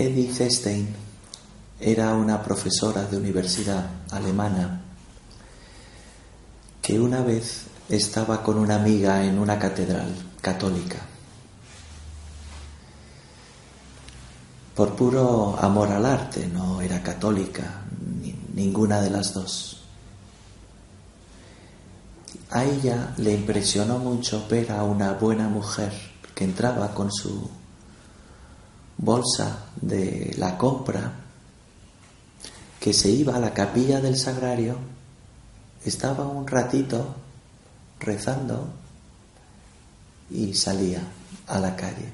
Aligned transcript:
Edith 0.00 0.40
Stein 0.48 0.94
era 1.80 2.14
una 2.14 2.40
profesora 2.40 3.02
de 3.04 3.16
universidad 3.16 3.84
alemana 4.12 4.80
que 6.80 7.00
una 7.00 7.20
vez 7.22 7.62
estaba 7.88 8.44
con 8.44 8.58
una 8.58 8.76
amiga 8.76 9.24
en 9.24 9.40
una 9.40 9.58
catedral 9.58 10.14
católica. 10.40 10.98
Por 14.76 14.94
puro 14.94 15.58
amor 15.60 15.90
al 15.90 16.06
arte, 16.06 16.46
no 16.46 16.80
era 16.80 17.02
católica, 17.02 17.82
ni- 18.22 18.36
ninguna 18.54 19.00
de 19.00 19.10
las 19.10 19.34
dos. 19.34 19.82
A 22.50 22.64
ella 22.64 23.14
le 23.16 23.32
impresionó 23.34 23.98
mucho 23.98 24.46
ver 24.48 24.70
a 24.70 24.84
una 24.84 25.14
buena 25.14 25.48
mujer 25.48 25.92
que 26.36 26.44
entraba 26.44 26.94
con 26.94 27.10
su 27.12 27.50
bolsa 28.98 29.66
de 29.80 30.34
la 30.36 30.58
compra, 30.58 31.12
que 32.80 32.92
se 32.92 33.10
iba 33.10 33.36
a 33.36 33.40
la 33.40 33.54
capilla 33.54 34.00
del 34.00 34.16
sagrario, 34.16 34.76
estaba 35.84 36.26
un 36.26 36.46
ratito 36.46 37.14
rezando 38.00 38.68
y 40.30 40.52
salía 40.54 41.02
a 41.46 41.58
la 41.60 41.74
calle. 41.76 42.12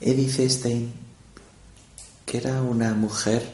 Edith 0.00 0.50
Stein, 0.50 0.92
que 2.26 2.38
era 2.38 2.60
una 2.62 2.94
mujer 2.94 3.48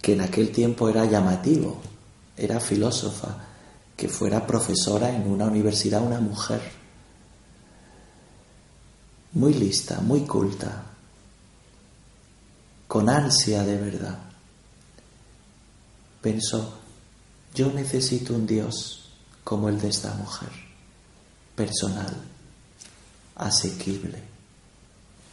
que 0.00 0.14
en 0.14 0.20
aquel 0.20 0.50
tiempo 0.50 0.88
era 0.88 1.04
llamativo, 1.04 1.80
era 2.36 2.60
filósofa, 2.60 3.36
que 3.96 4.08
fuera 4.08 4.46
profesora 4.46 5.14
en 5.14 5.30
una 5.30 5.44
universidad 5.44 6.02
una 6.02 6.20
mujer 6.20 6.83
muy 9.34 9.52
lista, 9.54 10.00
muy 10.00 10.20
culta, 10.20 10.84
con 12.86 13.08
ansia 13.08 13.64
de 13.64 13.76
verdad. 13.76 14.18
Pensó, 16.22 16.78
yo 17.52 17.72
necesito 17.72 18.34
un 18.34 18.46
Dios 18.46 19.10
como 19.42 19.68
el 19.68 19.80
de 19.80 19.88
esta 19.88 20.14
mujer, 20.14 20.50
personal, 21.56 22.14
asequible, 23.34 24.22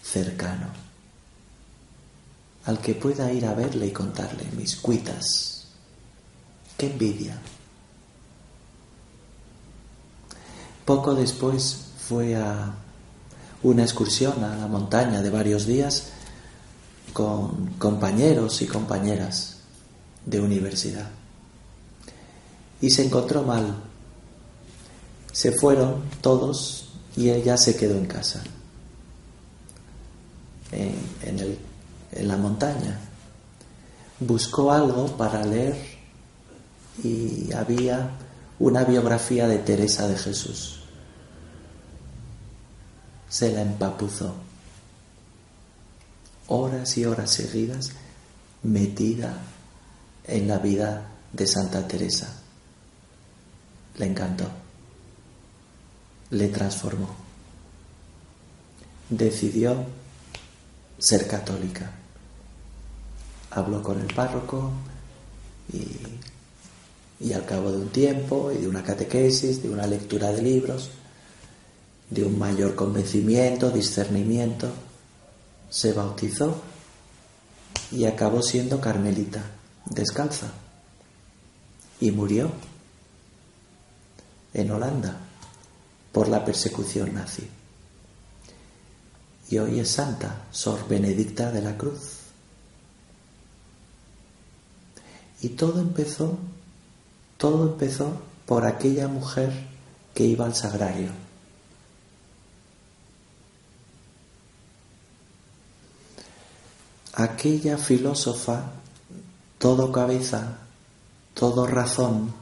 cercano, 0.03 0.67
al 2.65 2.79
que 2.79 2.95
pueda 2.95 3.31
ir 3.31 3.45
a 3.45 3.53
verle 3.53 3.87
y 3.87 3.91
contarle 3.91 4.45
mis 4.57 4.75
cuitas. 4.75 5.67
¡Qué 6.77 6.87
envidia! 6.87 7.39
Poco 10.85 11.13
después 11.13 11.85
fue 12.07 12.35
a 12.35 12.73
una 13.63 13.83
excursión 13.83 14.43
a 14.43 14.55
la 14.57 14.67
montaña 14.67 15.21
de 15.21 15.29
varios 15.29 15.65
días 15.65 16.05
con 17.13 17.67
compañeros 17.77 18.61
y 18.61 18.67
compañeras 18.67 19.57
de 20.25 20.39
universidad. 20.39 21.09
Y 22.81 22.89
se 22.89 23.05
encontró 23.05 23.43
mal. 23.43 23.75
Se 25.31 25.51
fueron 25.51 26.01
todos 26.21 26.89
y 27.15 27.29
ella 27.29 27.57
se 27.57 27.75
quedó 27.75 27.95
en 27.95 28.05
casa, 28.05 28.41
en, 30.71 30.95
en 31.23 31.39
el- 31.39 31.59
en 32.13 32.27
la 32.27 32.37
montaña. 32.37 32.99
Buscó 34.19 34.71
algo 34.71 35.07
para 35.17 35.45
leer 35.45 35.75
y 37.03 37.51
había 37.53 38.11
una 38.59 38.83
biografía 38.83 39.47
de 39.47 39.57
Teresa 39.59 40.07
de 40.07 40.17
Jesús 40.17 40.80
se 43.31 43.49
la 43.53 43.61
empapuzó. 43.61 44.35
Horas 46.47 46.97
y 46.97 47.05
horas 47.05 47.31
seguidas 47.31 47.91
metida 48.61 49.37
en 50.25 50.49
la 50.49 50.59
vida 50.59 51.09
de 51.31 51.47
Santa 51.47 51.87
Teresa. 51.87 52.27
Le 53.97 54.05
encantó. 54.05 54.49
Le 56.31 56.49
transformó. 56.49 57.07
Decidió 59.09 59.85
ser 60.99 61.25
católica. 61.25 61.89
Habló 63.51 63.81
con 63.81 64.01
el 64.01 64.13
párroco 64.13 64.71
y, 65.71 65.87
y 67.25 67.31
al 67.31 67.45
cabo 67.45 67.71
de 67.71 67.77
un 67.77 67.89
tiempo 67.89 68.51
y 68.51 68.57
de 68.57 68.67
una 68.67 68.83
catequesis, 68.83 69.63
de 69.63 69.69
una 69.69 69.87
lectura 69.87 70.31
de 70.31 70.41
libros, 70.41 70.91
de 72.11 72.25
un 72.25 72.37
mayor 72.37 72.75
convencimiento, 72.75 73.71
discernimiento, 73.71 74.69
se 75.69 75.93
bautizó 75.93 76.61
y 77.89 78.05
acabó 78.05 78.43
siendo 78.43 78.79
carmelita, 78.79 79.41
descalza, 79.85 80.51
y 82.01 82.11
murió 82.11 82.51
en 84.53 84.71
Holanda 84.71 85.17
por 86.11 86.27
la 86.27 86.43
persecución 86.43 87.13
nazi. 87.13 87.47
Y 89.49 89.57
hoy 89.57 89.79
es 89.79 89.89
santa, 89.89 90.45
Sor 90.51 90.87
Benedicta 90.87 91.51
de 91.51 91.61
la 91.61 91.77
Cruz. 91.77 92.17
Y 95.41 95.49
todo 95.49 95.79
empezó, 95.79 96.37
todo 97.37 97.71
empezó 97.71 98.21
por 98.45 98.65
aquella 98.65 99.07
mujer 99.07 99.51
que 100.13 100.25
iba 100.25 100.45
al 100.45 100.55
sagrario. 100.55 101.30
Aquella 107.13 107.77
filósofa, 107.77 108.71
todo 109.57 109.91
cabeza, 109.91 110.57
todo 111.33 111.67
razón, 111.67 112.33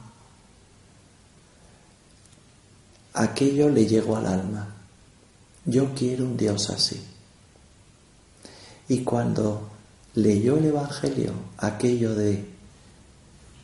aquello 3.14 3.68
le 3.68 3.86
llegó 3.86 4.16
al 4.16 4.26
alma. 4.26 4.68
Yo 5.64 5.94
quiero 5.94 6.24
un 6.24 6.36
Dios 6.36 6.70
así. 6.70 7.02
Y 8.88 9.02
cuando 9.04 9.68
leyó 10.14 10.56
el 10.56 10.66
Evangelio, 10.66 11.32
aquello 11.58 12.14
de 12.14 12.44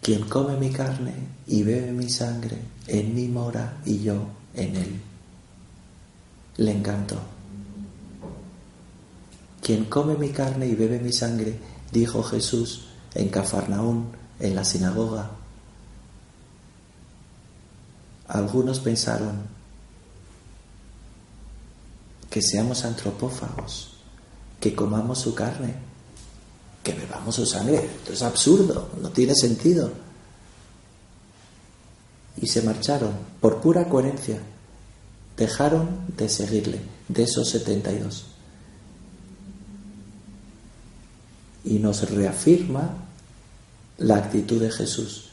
quien 0.03 0.29
come 0.29 0.57
mi 0.57 0.71
carne 0.71 1.15
y 1.47 1.63
bebe 1.63 1.91
mi 1.93 2.09
sangre, 2.09 2.59
en 2.87 3.15
mí 3.15 3.27
mora 3.27 3.79
y 3.85 4.03
yo 4.03 4.29
en 4.55 4.77
él, 4.77 5.01
le 6.59 6.71
encantó. 6.71 7.36
Quien 9.67 9.87
come 9.87 10.15
mi 10.15 10.29
carne 10.29 10.65
y 10.69 10.77
bebe 10.77 11.01
mi 11.01 11.13
sangre, 11.13 11.59
dijo 11.91 12.23
Jesús 12.23 12.83
en 13.15 13.29
Cafarnaún, 13.31 14.13
en 14.39 14.55
la 14.55 14.65
sinagoga. 14.65 15.29
Algunos 18.29 18.79
pensaron 18.79 19.43
que 22.31 22.41
seamos 22.41 22.85
antropófagos, 22.85 23.97
que 24.61 24.73
comamos 24.73 25.19
su 25.19 25.35
carne, 25.35 25.75
que 26.85 26.93
bebamos 26.93 27.35
su 27.35 27.45
sangre. 27.45 27.87
Esto 27.87 28.13
es 28.13 28.23
absurdo, 28.23 28.91
no 29.03 29.11
tiene 29.11 29.35
sentido. 29.35 29.91
Y 32.37 32.47
se 32.47 32.63
marcharon 32.63 33.15
por 33.41 33.61
pura 33.61 33.89
coherencia. 33.89 34.39
Dejaron 35.37 36.07
de 36.17 36.29
seguirle, 36.29 36.81
de 37.09 37.25
esos 37.25 37.49
72. 37.49 38.36
Y 41.67 41.79
nos 41.79 42.09
reafirma 42.11 42.95
la 43.99 44.17
actitud 44.17 44.61
de 44.61 44.71
Jesús, 44.71 45.31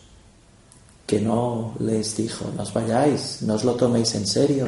que 1.08 1.22
no 1.22 1.76
les 1.80 2.18
dijo, 2.18 2.52
no 2.56 2.64
os 2.64 2.74
vayáis, 2.74 3.42
no 3.44 3.54
os 3.54 3.64
lo 3.64 3.76
toméis 3.76 4.16
en 4.16 4.28
serio, 4.28 4.68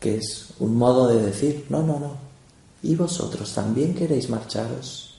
que 0.00 0.16
es 0.16 0.54
un 0.58 0.76
modo 0.76 1.08
de 1.08 1.20
decir, 1.20 1.66
no, 1.68 1.82
no, 1.82 1.98
no, 1.98 2.32
¿Y 2.82 2.96
vosotros 2.96 3.54
también 3.54 3.94
queréis 3.94 4.28
marcharos? 4.28 5.14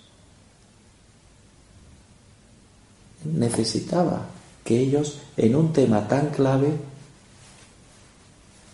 Necesitaba 3.23 4.25
que 4.65 4.79
ellos 4.79 5.19
en 5.37 5.55
un 5.55 5.71
tema 5.71 6.07
tan 6.07 6.29
clave 6.29 6.73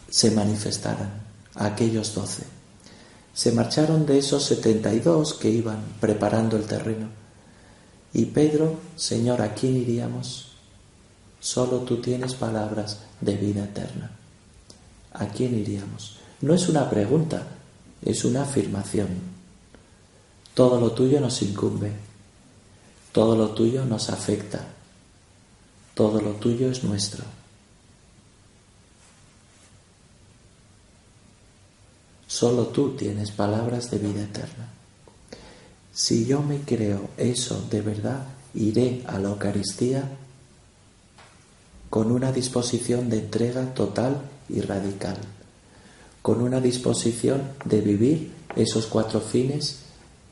se 0.09 0.31
manifestaran, 0.31 1.21
aquellos 1.53 2.15
doce. 2.15 2.58
Se 3.39 3.53
marcharon 3.53 4.05
de 4.05 4.17
esos 4.17 4.43
setenta 4.43 4.93
y 4.93 4.99
dos 4.99 5.33
que 5.33 5.49
iban 5.49 5.81
preparando 6.01 6.57
el 6.57 6.65
terreno. 6.65 7.07
Y 8.11 8.25
Pedro, 8.25 8.77
Señor, 8.97 9.41
¿a 9.41 9.53
quién 9.53 9.77
iríamos? 9.77 10.49
Solo 11.39 11.77
tú 11.83 12.01
tienes 12.01 12.33
palabras 12.33 12.99
de 13.21 13.37
vida 13.37 13.63
eterna. 13.63 14.11
¿A 15.13 15.29
quién 15.29 15.57
iríamos? 15.57 16.17
No 16.41 16.53
es 16.53 16.67
una 16.67 16.89
pregunta, 16.89 17.47
es 18.03 18.25
una 18.25 18.41
afirmación. 18.41 19.07
Todo 20.53 20.77
lo 20.77 20.91
tuyo 20.91 21.21
nos 21.21 21.41
incumbe, 21.41 21.93
todo 23.13 23.37
lo 23.37 23.51
tuyo 23.51 23.85
nos 23.85 24.09
afecta, 24.09 24.65
todo 25.93 26.19
lo 26.19 26.31
tuyo 26.31 26.69
es 26.69 26.83
nuestro. 26.83 27.38
Solo 32.39 32.67
tú 32.67 32.95
tienes 32.95 33.31
palabras 33.31 33.91
de 33.91 33.97
vida 33.97 34.21
eterna. 34.21 34.69
Si 35.93 36.25
yo 36.25 36.41
me 36.41 36.61
creo 36.61 37.09
eso 37.17 37.67
de 37.69 37.81
verdad, 37.81 38.23
iré 38.53 39.03
a 39.07 39.19
la 39.19 39.27
Eucaristía 39.27 40.09
con 41.89 42.13
una 42.13 42.31
disposición 42.31 43.09
de 43.09 43.19
entrega 43.19 43.73
total 43.73 44.21
y 44.47 44.61
radical, 44.61 45.17
con 46.21 46.41
una 46.41 46.61
disposición 46.61 47.41
de 47.65 47.81
vivir 47.81 48.31
esos 48.55 48.85
cuatro 48.85 49.19
fines 49.19 49.79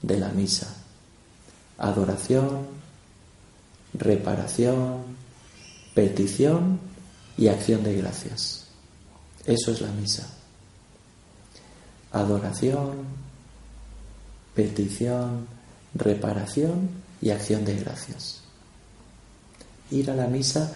de 0.02 0.18
la 0.18 0.30
misa. 0.30 0.78
Adoración, 1.78 2.68
reparación, 3.94 5.04
petición 5.94 6.80
y 7.38 7.50
acción 7.50 7.84
de 7.84 7.98
gracias. 7.98 8.68
Eso 9.46 9.74
es 9.74 9.82
la 9.82 9.92
misa. 9.92 10.37
Adoración, 12.12 13.06
petición, 14.56 15.48
reparación 15.94 16.90
y 17.22 17.30
acción 17.30 17.66
de 17.66 17.76
gracias. 17.76 18.42
Ir 19.92 20.10
a 20.12 20.16
la 20.16 20.28
misa 20.28 20.74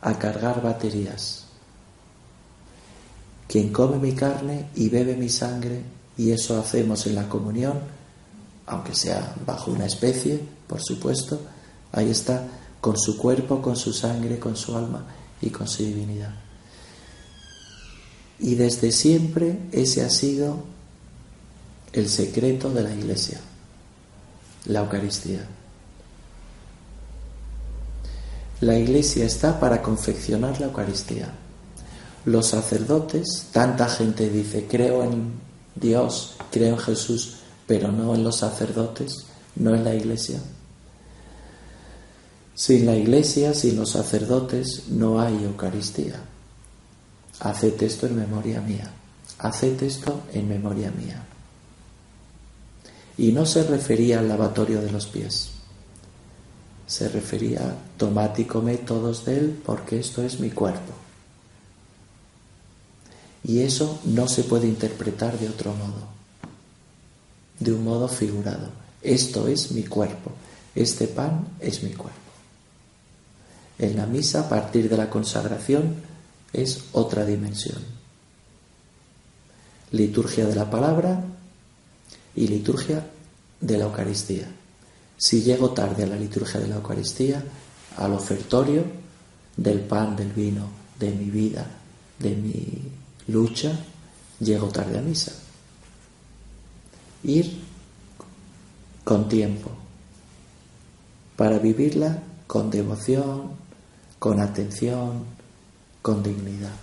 a 0.00 0.18
cargar 0.18 0.62
baterías. 0.62 1.44
Quien 3.48 3.72
come 3.72 3.98
mi 3.98 4.12
carne 4.12 4.68
y 4.74 4.88
bebe 4.88 5.16
mi 5.16 5.28
sangre, 5.28 5.82
y 6.16 6.30
eso 6.30 6.58
hacemos 6.58 7.06
en 7.06 7.14
la 7.14 7.28
comunión, 7.28 7.78
aunque 8.66 8.94
sea 8.94 9.34
bajo 9.46 9.70
una 9.70 9.86
especie, 9.86 10.40
por 10.66 10.80
supuesto, 10.80 11.40
ahí 11.92 12.10
está 12.10 12.46
con 12.80 12.98
su 12.98 13.16
cuerpo, 13.16 13.62
con 13.62 13.76
su 13.76 13.92
sangre, 13.92 14.38
con 14.38 14.56
su 14.56 14.76
alma 14.76 15.04
y 15.40 15.50
con 15.50 15.68
su 15.68 15.84
divinidad. 15.84 16.34
Y 18.42 18.56
desde 18.56 18.90
siempre 18.90 19.56
ese 19.70 20.04
ha 20.04 20.10
sido 20.10 20.64
el 21.92 22.08
secreto 22.08 22.70
de 22.70 22.82
la 22.82 22.92
Iglesia, 22.92 23.40
la 24.66 24.80
Eucaristía. 24.80 25.46
La 28.60 28.76
Iglesia 28.76 29.24
está 29.24 29.60
para 29.60 29.80
confeccionar 29.80 30.60
la 30.60 30.66
Eucaristía. 30.66 31.32
Los 32.24 32.48
sacerdotes, 32.48 33.46
tanta 33.52 33.88
gente 33.88 34.28
dice, 34.28 34.66
creo 34.68 35.04
en 35.04 35.34
Dios, 35.76 36.34
creo 36.50 36.74
en 36.74 36.78
Jesús, 36.78 37.36
pero 37.68 37.92
no 37.92 38.12
en 38.12 38.24
los 38.24 38.38
sacerdotes, 38.38 39.24
no 39.54 39.72
en 39.72 39.84
la 39.84 39.94
Iglesia. 39.94 40.40
Sin 42.56 42.86
la 42.86 42.96
Iglesia, 42.96 43.54
sin 43.54 43.76
los 43.76 43.90
sacerdotes, 43.90 44.88
no 44.88 45.20
hay 45.20 45.44
Eucaristía. 45.44 46.31
Haced 47.42 47.82
esto 47.82 48.06
en 48.06 48.16
memoria 48.16 48.60
mía. 48.60 48.90
Haced 49.38 49.82
esto 49.82 50.22
en 50.32 50.48
memoria 50.48 50.90
mía. 50.90 51.22
Y 53.18 53.32
no 53.32 53.44
se 53.46 53.64
refería 53.64 54.20
al 54.20 54.28
lavatorio 54.28 54.80
de 54.80 54.90
los 54.90 55.06
pies 55.06 55.52
se 56.92 57.08
refería, 57.08 57.74
tomad 57.96 58.36
y 58.36 58.44
comed 58.44 58.80
todos 58.80 59.24
de 59.24 59.38
él 59.38 59.62
porque 59.64 59.98
esto 59.98 60.22
es 60.22 60.40
mi 60.40 60.50
cuerpo. 60.50 60.92
Y 63.44 63.60
eso 63.60 63.98
no 64.04 64.28
se 64.28 64.44
puede 64.44 64.68
interpretar 64.68 65.38
de 65.38 65.48
otro 65.48 65.72
modo, 65.72 66.06
de 67.58 67.72
un 67.72 67.82
modo 67.82 68.08
figurado. 68.08 68.68
Esto 69.00 69.48
es 69.48 69.72
mi 69.72 69.84
cuerpo, 69.84 70.32
este 70.74 71.08
pan 71.08 71.48
es 71.60 71.82
mi 71.82 71.92
cuerpo. 71.92 72.18
En 73.78 73.96
la 73.96 74.04
misa, 74.04 74.40
a 74.40 74.48
partir 74.50 74.90
de 74.90 74.98
la 74.98 75.08
consagración, 75.08 75.94
es 76.52 76.84
otra 76.92 77.24
dimensión. 77.24 77.78
Liturgia 79.92 80.46
de 80.46 80.54
la 80.54 80.70
palabra 80.70 81.22
y 82.34 82.48
liturgia 82.48 83.06
de 83.60 83.78
la 83.78 83.84
Eucaristía. 83.84 84.48
Si 85.16 85.42
llego 85.42 85.70
tarde 85.70 86.04
a 86.04 86.06
la 86.06 86.16
liturgia 86.16 86.60
de 86.60 86.68
la 86.68 86.76
Eucaristía, 86.76 87.42
al 87.96 88.12
ofertorio 88.12 88.84
del 89.56 89.80
pan, 89.80 90.16
del 90.16 90.32
vino, 90.32 90.68
de 90.98 91.10
mi 91.10 91.30
vida, 91.30 91.66
de 92.18 92.34
mi 92.34 92.64
lucha, 93.28 93.78
llego 94.40 94.68
tarde 94.68 94.98
a 94.98 95.02
misa. 95.02 95.32
Ir 97.24 97.60
con 99.04 99.28
tiempo 99.28 99.70
para 101.36 101.58
vivirla 101.58 102.22
con 102.46 102.70
devoción, 102.70 103.52
con 104.18 104.40
atención, 104.40 105.24
con 106.02 106.22
dignidad. 106.22 106.74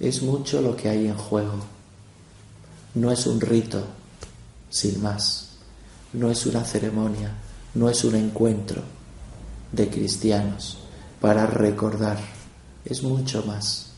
Es 0.00 0.22
mucho 0.22 0.62
lo 0.62 0.76
que 0.76 0.88
hay 0.88 1.06
en 1.06 1.16
juego. 1.16 1.58
No 2.94 3.10
es 3.10 3.26
un 3.26 3.40
rito, 3.40 3.84
sin 4.70 5.02
más 5.02 5.48
no 6.12 6.30
es 6.30 6.46
una 6.46 6.64
ceremonia, 6.64 7.32
no 7.74 7.88
es 7.88 8.04
un 8.04 8.14
encuentro 8.14 8.82
de 9.72 9.88
cristianos 9.88 10.78
para 11.20 11.46
recordar, 11.46 12.18
es 12.84 13.02
mucho 13.02 13.42
más, 13.44 13.90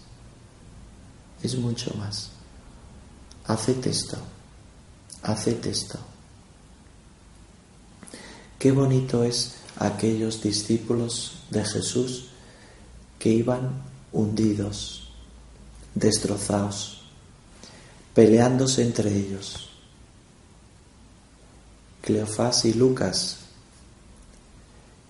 es 1.43 1.57
mucho 1.57 1.95
más. 1.95 2.31
Haced 3.47 3.87
esto, 3.87 4.17
haced 5.23 5.65
esto. 5.67 5.99
Qué 8.59 8.73
bonito 8.73 9.25
es 9.25 9.55
aquellos 9.77 10.43
discípulos 10.43 11.43
de 11.51 11.65
Jesús 11.65 12.30
que 13.21 13.29
iban 13.29 13.71
hundidos, 14.13 15.13
destrozados, 15.95 17.03
peleándose 18.15 18.83
entre 18.83 19.17
ellos 19.17 19.71
Cleofás 22.01 22.65
y 22.65 22.73
Lucas. 22.75 23.37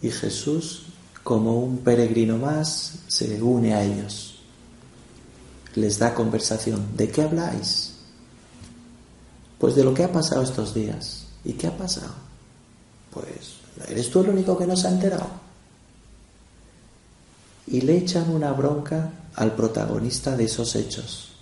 Y 0.02 0.10
Jesús, 0.10 0.84
como 1.22 1.60
un 1.60 1.78
peregrino 1.78 2.36
más, 2.36 2.94
se 3.08 3.40
une 3.42 3.74
a 3.74 3.82
ellos. 3.82 4.38
Les 5.74 5.98
da 5.98 6.14
conversación. 6.14 6.96
¿De 6.96 7.08
qué 7.10 7.22
habláis? 7.22 7.92
Pues 9.58 9.74
de 9.74 9.84
lo 9.84 9.94
que 9.94 10.04
ha 10.04 10.12
pasado 10.12 10.42
estos 10.42 10.74
días. 10.74 11.26
¿Y 11.44 11.52
qué 11.52 11.68
ha 11.68 11.76
pasado? 11.76 12.14
Pues, 13.12 13.56
¿eres 13.88 14.10
tú 14.10 14.20
el 14.20 14.30
único 14.30 14.56
que 14.56 14.66
no 14.66 14.76
se 14.76 14.88
ha 14.88 14.90
enterado? 14.90 15.28
Y 17.70 17.80
le 17.80 17.96
echan 17.96 18.30
una 18.30 18.52
bronca 18.52 19.10
al 19.36 19.54
protagonista 19.54 20.36
de 20.36 20.44
esos 20.44 20.76
hechos, 20.76 21.32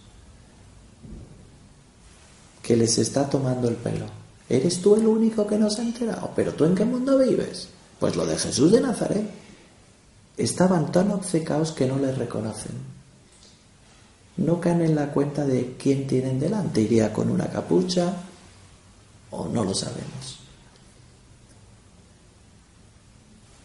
que 2.62 2.76
les 2.76 2.98
está 2.98 3.28
tomando 3.28 3.68
el 3.68 3.74
pelo. 3.74 4.06
Eres 4.48 4.80
tú 4.80 4.94
el 4.94 5.06
único 5.06 5.46
que 5.46 5.58
no 5.58 5.70
se 5.70 5.82
ha 5.82 5.84
enterado. 5.84 6.30
¿Pero 6.36 6.54
tú 6.54 6.64
en 6.64 6.74
qué 6.74 6.84
mundo 6.84 7.18
vives? 7.18 7.68
Pues 7.98 8.16
lo 8.16 8.24
de 8.24 8.38
Jesús 8.38 8.72
de 8.72 8.80
Nazaret. 8.80 9.28
Estaban 10.36 10.92
tan 10.92 11.10
obcecados 11.10 11.72
que 11.72 11.86
no 11.86 11.98
les 11.98 12.16
reconocen. 12.16 12.72
No 14.36 14.60
caen 14.60 14.82
en 14.82 14.94
la 14.94 15.10
cuenta 15.10 15.44
de 15.44 15.74
quién 15.78 16.06
tienen 16.06 16.38
delante. 16.38 16.80
Iría 16.80 17.12
con 17.12 17.30
una 17.30 17.48
capucha 17.48 18.14
o 19.30 19.48
no 19.48 19.64
lo 19.64 19.74
sabemos. 19.74 20.38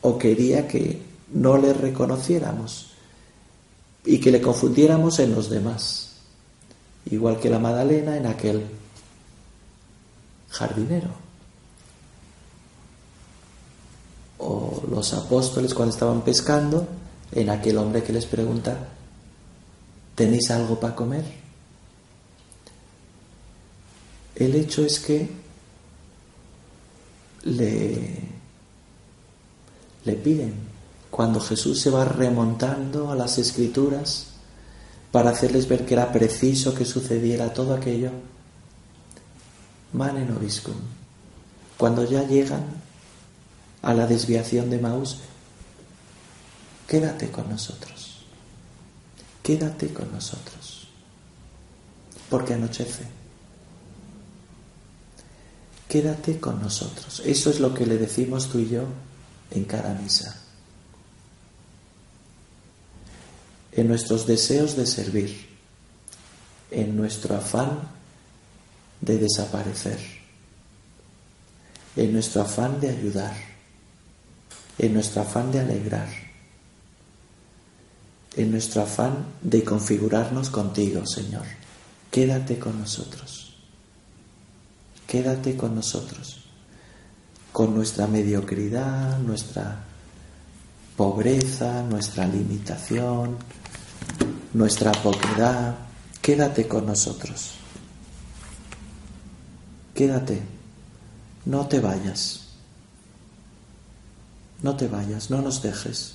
O 0.01 0.17
quería 0.17 0.67
que 0.67 1.12
no 1.33 1.57
le 1.57 1.73
reconociéramos 1.73 2.91
y 4.05 4.19
que 4.19 4.31
le 4.31 4.41
confundiéramos 4.41 5.19
en 5.19 5.33
los 5.33 5.49
demás. 5.49 6.11
Igual 7.09 7.39
que 7.39 7.49
la 7.49 7.59
Madalena 7.59 8.17
en 8.17 8.25
aquel 8.25 8.63
jardinero. 10.49 11.09
O 14.37 14.83
los 14.89 15.13
apóstoles 15.13 15.73
cuando 15.73 15.93
estaban 15.93 16.21
pescando, 16.21 16.87
en 17.31 17.49
aquel 17.49 17.77
hombre 17.77 18.03
que 18.03 18.13
les 18.13 18.25
pregunta, 18.25 18.89
¿tenéis 20.15 20.51
algo 20.51 20.79
para 20.79 20.95
comer? 20.95 21.23
El 24.35 24.55
hecho 24.55 24.85
es 24.85 24.99
que 24.99 25.29
le, 27.43 28.19
le 30.05 30.13
piden, 30.13 30.72
cuando 31.13 31.39
Jesús 31.39 31.79
se 31.79 31.91
va 31.91 32.05
remontando 32.05 33.11
a 33.11 33.15
las 33.15 33.37
escrituras 33.37 34.29
para 35.11 35.29
hacerles 35.29 35.67
ver 35.67 35.85
que 35.85 35.93
era 35.93 36.11
preciso 36.11 36.73
que 36.73 36.85
sucediera 36.85 37.53
todo 37.53 37.75
aquello, 37.75 38.09
Mane 39.93 40.25
Noviscum, 40.25 40.73
cuando 41.77 42.03
ya 42.03 42.23
llegan 42.23 42.63
a 43.83 43.93
la 43.93 44.07
desviación 44.07 44.71
de 44.71 44.79
Maús, 44.79 45.19
quédate 46.87 47.29
con 47.29 47.47
nosotros, 47.47 48.25
quédate 49.43 49.93
con 49.93 50.11
nosotros, 50.11 50.87
porque 52.27 52.55
anochece. 52.55 53.03
Quédate 55.87 56.39
con 56.39 56.59
nosotros. 56.59 57.21
Eso 57.23 57.51
es 57.51 57.59
lo 57.59 57.71
que 57.71 57.85
le 57.85 57.99
decimos 57.99 58.49
tú 58.49 58.57
y 58.57 58.67
yo 58.67 58.85
en 59.51 59.65
cada 59.65 59.93
misa. 59.93 60.42
En 63.75 63.87
nuestros 63.87 64.27
deseos 64.27 64.75
de 64.75 64.85
servir, 64.85 65.47
en 66.69 66.95
nuestro 66.95 67.35
afán 67.35 67.79
de 69.01 69.17
desaparecer, 69.17 69.99
en 71.95 72.13
nuestro 72.13 72.41
afán 72.41 72.79
de 72.79 72.89
ayudar, 72.89 73.35
en 74.77 74.93
nuestro 74.93 75.21
afán 75.21 75.51
de 75.51 75.59
alegrar, 75.59 76.09
en 78.35 78.51
nuestro 78.51 78.81
afán 78.81 79.25
de 79.41 79.63
configurarnos 79.63 80.49
contigo, 80.49 81.05
Señor. 81.05 81.45
Quédate 82.09 82.59
con 82.59 82.79
nosotros. 82.79 83.53
Quédate 85.07 85.55
con 85.55 85.75
nosotros. 85.75 86.43
Con 87.51 87.75
nuestra 87.75 88.07
mediocridad, 88.07 89.19
nuestra 89.19 89.83
pobreza, 90.97 91.83
nuestra 91.83 92.25
limitación, 92.27 93.37
nuestra 94.53 94.91
poquedad. 94.91 95.75
Quédate 96.21 96.67
con 96.67 96.85
nosotros. 96.85 97.51
Quédate. 99.93 100.41
No 101.45 101.67
te 101.67 101.79
vayas. 101.79 102.41
No 104.61 104.77
te 104.77 104.87
vayas, 104.87 105.29
no 105.29 105.41
nos 105.41 105.61
dejes. 105.61 106.13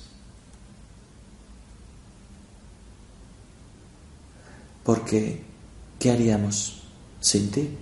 Porque, 4.83 5.43
¿qué 5.99 6.11
haríamos 6.11 6.81
sin 7.21 7.51
ti? 7.51 7.77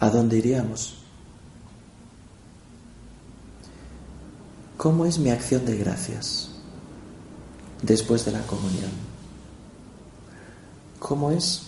¿A 0.00 0.10
dónde 0.10 0.38
iríamos? 0.38 0.94
¿Cómo 4.76 5.06
es 5.06 5.18
mi 5.18 5.30
acción 5.30 5.64
de 5.64 5.76
gracias 5.76 6.50
después 7.82 8.24
de 8.24 8.32
la 8.32 8.42
comunión? 8.42 9.17
¿Cómo 10.98 11.30
es? 11.30 11.62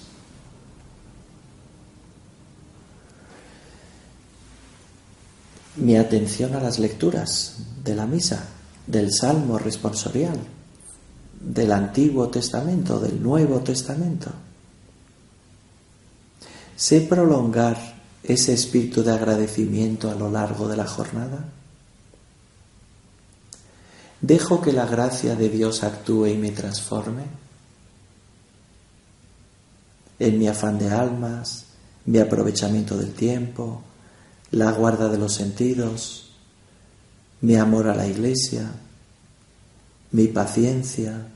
Mi 5.77 5.97
atención 5.97 6.55
a 6.55 6.61
las 6.61 6.79
lecturas 6.79 7.57
de 7.85 7.95
la 7.95 8.07
misa, 8.07 8.45
del 8.87 9.13
Salmo 9.13 9.59
responsorial, 9.59 10.39
del 11.41 11.73
Antiguo 11.73 12.29
Testamento, 12.29 12.99
del 12.99 13.23
Nuevo 13.23 13.61
Testamento. 13.61 14.31
¿Sé 16.77 17.03
prolongar 17.03 17.79
ese 18.23 18.53
espíritu 18.53 19.03
de 19.03 19.13
agradecimiento 19.13 20.11
a 20.11 20.15
lo 20.15 20.31
largo 20.31 20.69
de 20.69 20.77
la 20.77 20.87
jornada? 20.87 21.45
¿Dejo 24.21 24.61
que 24.61 24.73
la 24.73 24.87
gracia 24.87 25.35
de 25.35 25.49
Dios 25.49 25.83
actúe 25.83 26.27
y 26.27 26.37
me 26.37 26.51
transforme? 26.51 27.50
En 30.21 30.39
mi 30.39 30.47
afán 30.47 30.79
de 30.79 30.91
almas, 30.91 31.65
mi 32.07 32.19
aprovechamiento 32.19 32.97
del 32.97 33.13
tiempo, 33.13 33.83
la 34.53 34.71
guarda 34.71 35.09
de 35.09 35.19
los 35.19 35.35
sentidos, 35.35 36.31
mi 37.41 37.57
amor 37.57 37.89
a 37.89 37.95
la 37.97 38.07
iglesia, 38.07 38.71
mi 40.13 40.29
paciencia, 40.29 41.27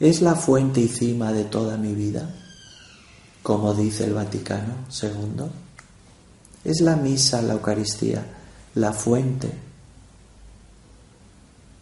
es 0.00 0.20
la 0.20 0.34
fuente 0.34 0.80
y 0.80 0.88
cima 0.88 1.32
de 1.32 1.44
toda 1.44 1.76
mi 1.76 1.94
vida, 1.94 2.28
como 3.42 3.72
dice 3.72 4.04
el 4.04 4.14
Vaticano 4.14 4.74
II. 5.00 5.44
Es 6.64 6.80
la 6.80 6.96
misa, 6.96 7.40
la 7.40 7.54
Eucaristía, 7.54 8.24
la 8.74 8.92
fuente 8.92 9.48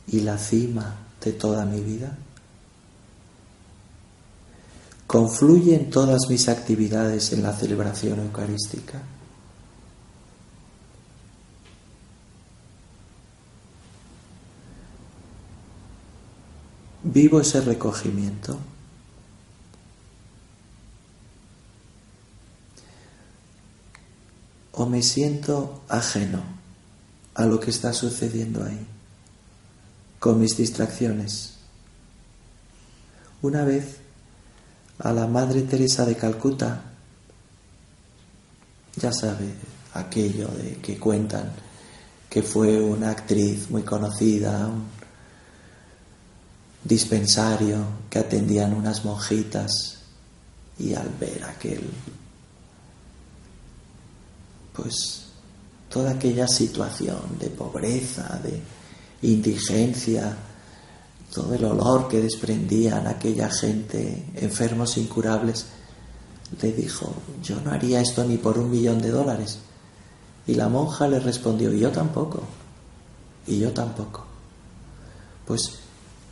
y 0.09 0.20
la 0.20 0.37
cima 0.37 0.97
de 1.25 1.32
toda 1.32 1.64
mi 1.64 1.80
vida. 1.80 2.16
Confluyen 5.10 5.90
todas 5.90 6.28
mis 6.30 6.48
actividades 6.48 7.32
en 7.32 7.42
la 7.42 7.52
celebración 7.52 8.20
eucarística. 8.20 9.02
Vivo 17.02 17.40
ese 17.40 17.60
recogimiento. 17.60 18.56
O 24.70 24.86
me 24.86 25.02
siento 25.02 25.82
ajeno 25.88 26.40
a 27.34 27.46
lo 27.46 27.58
que 27.58 27.70
está 27.70 27.92
sucediendo 27.92 28.62
ahí 28.62 28.86
con 30.20 30.38
mis 30.38 30.56
distracciones. 30.56 31.54
Una 33.42 33.64
vez 33.64 33.96
a 35.02 35.12
la 35.12 35.26
Madre 35.26 35.62
Teresa 35.62 36.04
de 36.04 36.16
Calcuta, 36.16 36.83
ya 38.97 39.12
sabe 39.12 39.54
aquello 39.95 40.49
de 40.49 40.76
que 40.76 40.99
cuentan 40.99 41.52
que 42.28 42.42
fue 42.42 42.80
una 42.80 43.11
actriz 43.11 43.71
muy 43.71 43.83
conocida, 43.83 44.66
un 44.66 44.85
dispensario 46.85 47.85
que 48.09 48.19
atendían 48.19 48.75
unas 48.75 49.04
monjitas 49.04 49.99
y 50.78 50.95
al 50.95 51.09
ver 51.19 51.45
aquel, 51.45 51.90
pues 54.75 55.26
toda 55.88 56.12
aquella 56.12 56.47
situación 56.47 57.38
de 57.38 57.49
pobreza, 57.49 58.40
de 58.42 58.61
indigencia, 59.28 60.37
todo 61.32 61.54
el 61.54 61.64
olor 61.64 62.08
que 62.08 62.20
desprendían 62.20 63.06
aquella 63.06 63.49
gente, 63.50 64.26
enfermos 64.34 64.96
incurables, 64.96 65.66
le 66.60 66.72
dijo, 66.72 67.14
yo 67.42 67.60
no 67.60 67.70
haría 67.70 68.00
esto 68.00 68.25
ni 68.25 68.37
por 68.37 68.58
un 68.58 68.70
millón 68.70 69.00
de 69.00 69.10
dólares. 69.10 69.58
Y 70.46 70.54
la 70.54 70.68
monja 70.68 71.06
le 71.06 71.20
respondió, 71.20 71.72
yo 71.72 71.90
tampoco, 71.92 72.42
y 73.46 73.60
yo 73.60 73.72
tampoco. 73.72 74.26
Pues 75.46 75.78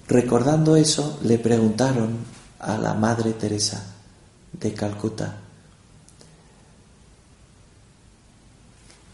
recordando 0.09 0.75
eso, 0.75 1.19
le 1.23 1.39
preguntaron 1.39 2.17
a 2.59 2.77
la 2.77 2.95
Madre 2.95 3.33
Teresa 3.33 3.95
de 4.53 4.73
Calcuta, 4.75 5.37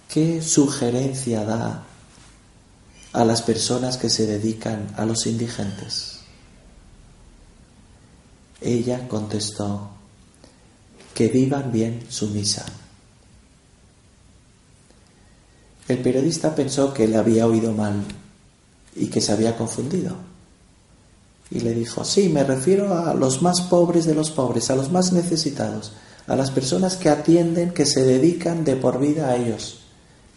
¿qué 0.08 0.40
sugerencia 0.40 1.44
da 1.44 1.84
a 3.14 3.24
las 3.24 3.42
personas 3.42 3.96
que 3.96 4.10
se 4.10 4.26
dedican 4.26 4.92
a 4.96 5.06
los 5.06 5.26
indigentes? 5.26 6.18
Ella 8.60 9.08
contestó, 9.08 9.88
que 11.14 11.28
vivan 11.28 11.70
bien 11.70 12.04
su 12.08 12.28
misa. 12.28 12.66
El 15.86 15.98
periodista 15.98 16.54
pensó 16.56 16.92
que 16.92 17.06
le 17.06 17.16
había 17.16 17.46
oído 17.46 17.72
mal 17.72 18.02
y 18.96 19.06
que 19.06 19.20
se 19.20 19.32
había 19.32 19.56
confundido. 19.56 20.16
Y 21.52 21.60
le 21.60 21.72
dijo, 21.72 22.04
sí, 22.04 22.28
me 22.30 22.42
refiero 22.42 22.98
a 22.98 23.14
los 23.14 23.42
más 23.42 23.60
pobres 23.60 24.06
de 24.06 24.14
los 24.14 24.32
pobres, 24.32 24.70
a 24.70 24.76
los 24.76 24.90
más 24.90 25.12
necesitados, 25.12 25.92
a 26.26 26.34
las 26.34 26.50
personas 26.50 26.96
que 26.96 27.10
atienden, 27.10 27.70
que 27.70 27.86
se 27.86 28.02
dedican 28.02 28.64
de 28.64 28.74
por 28.74 28.98
vida 28.98 29.28
a 29.28 29.36
ellos. 29.36 29.80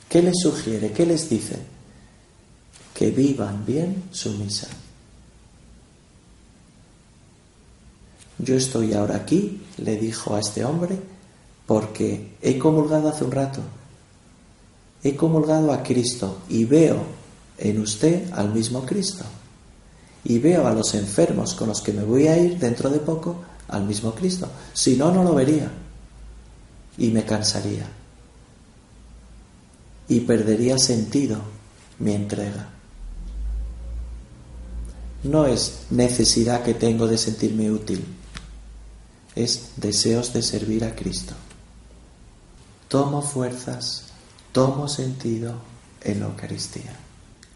¿Qué 0.10 0.22
les 0.22 0.36
sugiere? 0.39 0.91
¿Qué 0.91 1.07
les 1.07 1.27
dice? 1.27 1.76
Que 2.98 3.12
vivan 3.12 3.63
bien 3.63 4.06
su 4.12 4.32
misa. 4.32 4.68
Yo 8.39 8.56
estoy 8.56 8.94
ahora 8.94 9.18
aquí, 9.18 9.62
le 9.77 9.98
dijo 9.98 10.34
a 10.34 10.39
este 10.39 10.66
hombre, 10.66 10.98
porque 11.68 12.38
he 12.42 12.58
comulgado 12.58 13.10
hace 13.10 13.24
un 13.24 13.32
rato. 13.32 13.62
He 15.04 15.16
comulgado 15.16 15.72
a 15.72 15.84
Cristo 15.84 16.39
y 16.50 16.66
veo 16.66 17.04
en 17.60 17.80
usted 17.82 18.32
al 18.34 18.51
mismo 18.51 18.84
Cristo. 18.84 19.25
Y 20.24 20.39
veo 20.39 20.66
a 20.66 20.74
los 20.74 20.96
enfermos 20.96 21.54
con 21.54 21.68
los 21.68 21.82
que 21.82 21.94
me 21.94 22.04
voy 22.04 22.27
a 22.27 22.36
ir 22.36 22.58
dentro 22.58 22.89
de 22.89 22.98
poco 22.98 23.44
al 23.68 23.86
mismo 23.86 24.16
Cristo. 24.16 24.50
Si 24.74 24.96
no, 24.98 25.12
no 25.12 25.24
lo 25.24 25.36
vería. 25.36 25.72
y 26.98 27.12
me 27.12 27.24
cansaría 27.24 27.88
y 30.10 30.22
perdería 30.22 30.80
sentido 30.80 31.38
mi 32.00 32.13
entrega. 32.13 32.76
No 35.24 35.46
es 35.46 35.80
necesidad 35.90 36.64
que 36.64 36.74
tengo 36.74 37.08
de 37.08 37.18
sentirme 37.18 37.72
útil, 37.72 38.06
es 39.36 39.72
deseos 39.78 40.34
de 40.34 40.42
servir 40.42 40.84
a 40.84 40.96
Cristo. 40.96 41.34
Tomo 42.88 43.22
fuerzas, 43.22 44.04
tomo 44.52 44.88
sentido 44.88 45.56
en 46.04 46.20
la 46.20 46.28
Eucaristía. 46.28 46.96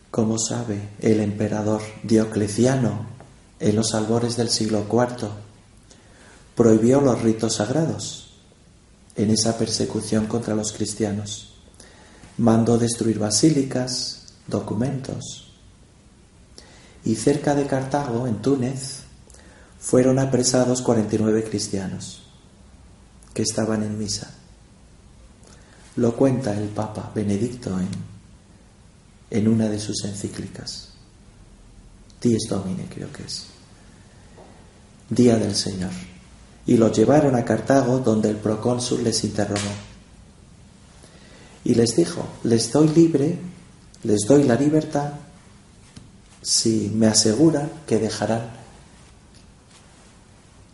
Como 0.10 0.38
sabe 0.38 0.90
el 1.00 1.20
emperador 1.22 1.82
Diocleciano 2.04 3.06
en 3.60 3.76
los 3.76 3.94
albores 3.94 4.36
del 4.36 4.50
siglo 4.50 4.86
IV, 4.92 5.30
prohibió 6.56 7.00
los 7.00 7.22
ritos 7.22 7.56
sagrados 7.56 8.34
en 9.16 9.30
esa 9.30 9.58
persecución 9.58 10.26
contra 10.26 10.56
los 10.56 10.74
cristianos. 10.74 11.54
Mandó 12.38 12.78
destruir 12.78 13.20
basílicas, 13.20 14.34
documentos. 14.48 15.51
Y 17.04 17.16
cerca 17.16 17.56
de 17.56 17.66
Cartago, 17.66 18.28
en 18.28 18.42
Túnez, 18.42 19.02
fueron 19.80 20.20
apresados 20.20 20.82
49 20.82 21.44
cristianos 21.44 22.22
que 23.34 23.42
estaban 23.42 23.84
en 23.84 23.98
misa. 23.98 24.32
Lo 25.96 26.16
cuenta 26.16 26.56
el 26.56 26.70
Papa 26.70 27.12
Benedicto 27.14 27.78
en, 27.80 27.90
en 29.30 29.48
una 29.48 29.68
de 29.68 29.80
sus 29.80 30.04
encíclicas. 30.06 30.90
Dies 32.22 32.44
Domine 32.48 32.88
creo 32.94 33.12
que 33.12 33.24
es. 33.24 33.48
Día 35.10 35.38
del 35.38 35.56
Señor. 35.56 35.92
Y 36.68 36.78
los 36.78 36.96
llevaron 36.96 37.36
a 37.36 37.44
Cartago 37.44 38.00
donde 38.00 38.30
el 38.30 38.38
procónsul 38.38 39.04
les 39.04 39.24
interrogó. 39.24 39.72
Y 41.64 41.74
les 41.74 41.96
dijo, 41.96 42.28
les 42.44 42.72
doy 42.72 42.88
libre, 42.90 43.40
les 44.04 44.22
doy 44.28 44.44
la 44.44 44.56
libertad 44.56 45.14
si 46.42 46.92
me 46.94 47.08
aseguran 47.08 47.72
que 47.86 48.00
dejarán 48.00 48.50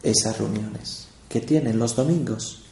esas 0.04 0.38
reuniones 0.38 1.08
que 1.30 1.42
tienen 1.42 1.78
los 1.78 1.96
domingos 1.96 2.64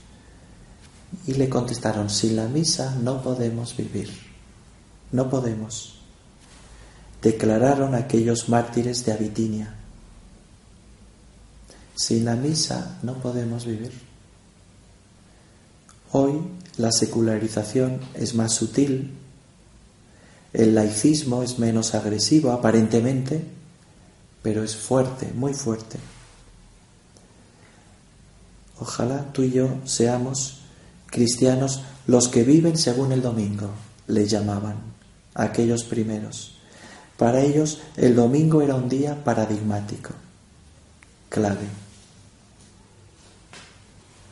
y 1.27 1.33
le 1.33 1.49
contestaron, 1.49 2.09
sin 2.09 2.35
la 2.35 2.47
misa 2.47 2.95
no 2.95 3.21
podemos 3.21 3.75
vivir, 3.75 4.09
no 5.11 5.29
podemos. 5.29 5.99
Declararon 7.21 7.95
aquellos 7.95 8.49
mártires 8.49 9.05
de 9.05 9.13
Abitinia, 9.13 9.73
sin 11.95 12.25
la 12.25 12.35
misa 12.35 12.99
no 13.03 13.15
podemos 13.15 13.65
vivir. 13.65 13.91
Hoy 16.11 16.41
la 16.77 16.91
secularización 16.91 17.99
es 18.13 18.35
más 18.35 18.53
sutil, 18.53 19.17
el 20.57 20.73
laicismo 20.73 21.43
es 21.43 21.59
menos 21.59 21.95
agresivo 21.95 22.51
aparentemente, 22.51 23.43
pero 24.41 24.63
es 24.63 24.75
fuerte, 24.75 25.31
muy 25.33 25.53
fuerte. 25.53 25.97
Ojalá 28.79 29.31
tú 29.33 29.43
y 29.43 29.51
yo 29.51 29.69
seamos 29.85 30.61
cristianos 31.07 31.81
los 32.07 32.27
que 32.29 32.43
viven 32.43 32.77
según 32.77 33.11
el 33.11 33.21
domingo, 33.21 33.69
le 34.07 34.27
llamaban 34.27 34.77
aquellos 35.33 35.83
primeros. 35.83 36.55
Para 37.17 37.41
ellos 37.41 37.79
el 37.97 38.15
domingo 38.15 38.61
era 38.61 38.75
un 38.75 38.87
día 38.87 39.23
paradigmático, 39.23 40.11
clave. 41.29 41.67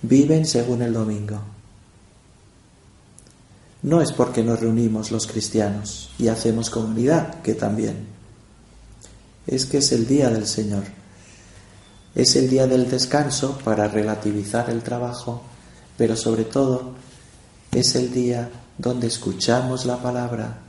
Viven 0.01 0.45
según 0.45 0.81
el 0.81 0.93
domingo. 0.93 1.52
No 3.83 4.01
es 4.01 4.11
porque 4.11 4.43
nos 4.43 4.59
reunimos 4.59 5.11
los 5.11 5.27
cristianos 5.27 6.09
y 6.17 6.29
hacemos 6.29 6.69
comunidad, 6.69 7.41
que 7.41 7.53
también. 7.53 8.07
Es 9.45 9.65
que 9.65 9.77
es 9.77 9.91
el 9.91 10.07
día 10.07 10.29
del 10.29 10.47
Señor. 10.47 10.83
Es 12.15 12.35
el 12.35 12.49
día 12.49 12.65
del 12.65 12.89
descanso 12.89 13.57
para 13.63 13.87
relativizar 13.87 14.69
el 14.69 14.81
trabajo 14.81 15.43
pero 15.97 16.15
sobre 16.15 16.45
todo 16.45 16.93
es 17.71 17.95
el 17.95 18.11
día 18.11 18.49
donde 18.77 19.07
escuchamos 19.07 19.85
la 19.85 20.01
palabra, 20.01 20.59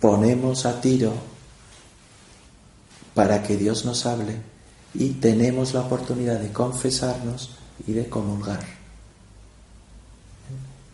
ponemos 0.00 0.66
a 0.66 0.80
tiro 0.80 1.12
para 3.14 3.42
que 3.42 3.56
Dios 3.56 3.84
nos 3.84 4.04
hable 4.06 4.36
y 4.94 5.10
tenemos 5.10 5.72
la 5.74 5.80
oportunidad 5.80 6.40
de 6.40 6.52
confesarnos 6.52 7.50
y 7.86 7.92
de 7.92 8.08
comulgar. 8.08 8.83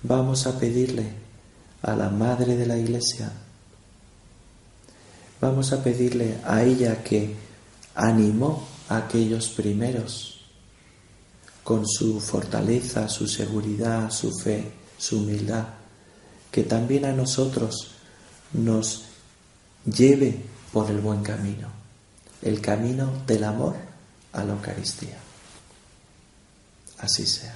Vamos 0.03 0.47
a 0.47 0.59
pedirle 0.59 1.13
a 1.83 1.95
la 1.95 2.09
Madre 2.09 2.57
de 2.57 2.67
la 2.67 2.77
Iglesia, 2.77 3.31
vamos 5.41 5.73
a 5.73 5.83
pedirle 5.83 6.39
a 6.45 6.63
ella 6.63 7.03
que 7.03 7.35
animó 7.95 8.67
a 8.89 8.99
aquellos 8.99 9.49
primeros 9.49 10.41
con 11.63 11.87
su 11.87 12.21
fortaleza, 12.21 13.09
su 13.09 13.27
seguridad, 13.27 14.11
su 14.11 14.33
fe, 14.33 14.73
su 14.99 15.19
humildad, 15.19 15.67
que 16.51 16.65
también 16.65 17.05
a 17.05 17.13
nosotros 17.13 17.93
nos 18.53 19.05
lleve 19.85 20.43
por 20.73 20.91
el 20.91 21.01
buen 21.01 21.23
camino, 21.23 21.69
el 22.43 22.61
camino 22.61 23.23
del 23.27 23.45
amor 23.45 23.77
a 24.33 24.45
la 24.45 24.53
Eucaristía. 24.53 25.19
Así 26.99 27.27
sea. 27.27 27.55